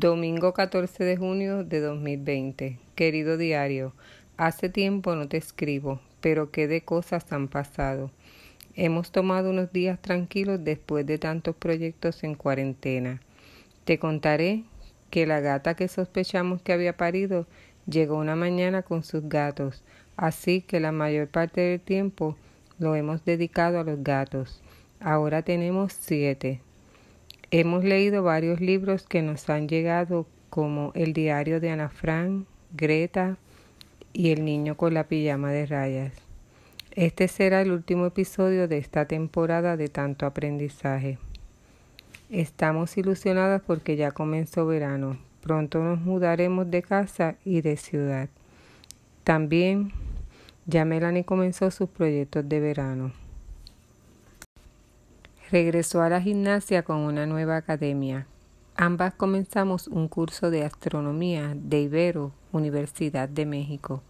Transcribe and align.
Domingo 0.00 0.54
14 0.54 1.04
de 1.04 1.18
junio 1.18 1.62
de 1.62 1.80
2020. 1.80 2.78
Querido 2.94 3.36
diario, 3.36 3.92
hace 4.38 4.70
tiempo 4.70 5.14
no 5.14 5.28
te 5.28 5.36
escribo, 5.36 6.00
pero 6.22 6.50
qué 6.50 6.66
de 6.68 6.80
cosas 6.80 7.30
han 7.34 7.48
pasado. 7.48 8.10
Hemos 8.74 9.12
tomado 9.12 9.50
unos 9.50 9.74
días 9.74 10.00
tranquilos 10.00 10.64
después 10.64 11.04
de 11.04 11.18
tantos 11.18 11.54
proyectos 11.54 12.24
en 12.24 12.34
cuarentena. 12.34 13.20
Te 13.84 13.98
contaré 13.98 14.64
que 15.10 15.26
la 15.26 15.40
gata 15.40 15.74
que 15.74 15.86
sospechamos 15.86 16.62
que 16.62 16.72
había 16.72 16.96
parido 16.96 17.46
llegó 17.84 18.16
una 18.16 18.36
mañana 18.36 18.80
con 18.80 19.04
sus 19.04 19.28
gatos, 19.28 19.82
así 20.16 20.62
que 20.62 20.80
la 20.80 20.92
mayor 20.92 21.28
parte 21.28 21.60
del 21.60 21.80
tiempo 21.82 22.38
lo 22.78 22.94
hemos 22.94 23.22
dedicado 23.26 23.78
a 23.78 23.84
los 23.84 24.02
gatos. 24.02 24.62
Ahora 24.98 25.42
tenemos 25.42 25.92
siete. 25.92 26.62
Hemos 27.52 27.82
leído 27.82 28.22
varios 28.22 28.60
libros 28.60 29.06
que 29.08 29.22
nos 29.22 29.50
han 29.50 29.68
llegado 29.68 30.24
como 30.50 30.92
El 30.94 31.12
diario 31.12 31.58
de 31.58 31.70
Ana 31.70 31.90
Greta 32.76 33.38
y 34.12 34.30
El 34.30 34.44
niño 34.44 34.76
con 34.76 34.94
la 34.94 35.08
pijama 35.08 35.50
de 35.50 35.66
rayas. 35.66 36.12
Este 36.92 37.26
será 37.26 37.60
el 37.60 37.72
último 37.72 38.06
episodio 38.06 38.68
de 38.68 38.78
esta 38.78 39.06
temporada 39.06 39.76
de 39.76 39.88
tanto 39.88 40.26
aprendizaje. 40.26 41.18
Estamos 42.30 42.96
ilusionadas 42.96 43.62
porque 43.66 43.96
ya 43.96 44.12
comenzó 44.12 44.64
verano. 44.64 45.18
Pronto 45.42 45.82
nos 45.82 46.00
mudaremos 46.00 46.70
de 46.70 46.82
casa 46.82 47.34
y 47.44 47.62
de 47.62 47.76
ciudad. 47.76 48.28
También 49.24 49.90
ya 50.66 50.84
Melanie 50.84 51.24
comenzó 51.24 51.72
sus 51.72 51.88
proyectos 51.88 52.48
de 52.48 52.60
verano. 52.60 53.19
Regresó 55.50 56.00
a 56.00 56.08
la 56.08 56.20
gimnasia 56.20 56.84
con 56.84 56.98
una 56.98 57.26
nueva 57.26 57.56
academia. 57.56 58.28
Ambas 58.76 59.14
comenzamos 59.14 59.88
un 59.88 60.06
curso 60.06 60.48
de 60.48 60.64
astronomía 60.64 61.54
de 61.56 61.80
Ibero, 61.80 62.30
Universidad 62.52 63.28
de 63.28 63.46
México. 63.46 64.00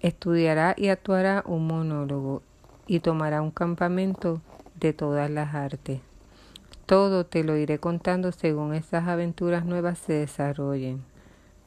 Estudiará 0.00 0.74
y 0.76 0.88
actuará 0.88 1.42
un 1.44 1.66
monólogo 1.66 2.42
y 2.86 3.00
tomará 3.00 3.42
un 3.42 3.50
campamento 3.50 4.40
de 4.78 4.92
todas 4.92 5.28
las 5.28 5.56
artes. 5.56 6.00
Todo 6.86 7.26
te 7.26 7.42
lo 7.42 7.56
iré 7.56 7.80
contando 7.80 8.30
según 8.30 8.74
esas 8.74 9.08
aventuras 9.08 9.64
nuevas 9.64 9.98
se 9.98 10.12
desarrollen. 10.12 11.02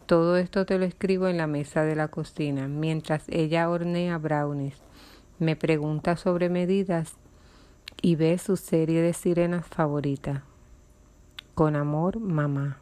Todo 0.05 0.37
esto 0.37 0.65
te 0.65 0.77
lo 0.77 0.85
escribo 0.85 1.27
en 1.27 1.35
la 1.35 1.47
mesa 1.47 1.83
de 1.83 1.97
la 1.97 2.07
cocina, 2.07 2.69
mientras 2.69 3.25
ella 3.27 3.69
hornea 3.69 4.17
brownies, 4.17 4.81
me 5.39 5.57
pregunta 5.57 6.15
sobre 6.15 6.47
medidas 6.47 7.15
y 8.01 8.15
ve 8.15 8.37
su 8.37 8.57
serie 8.57 9.01
de 9.01 9.13
sirenas 9.13 9.65
favorita. 9.65 10.43
Con 11.55 11.75
amor, 11.75 12.19
mamá. 12.19 12.79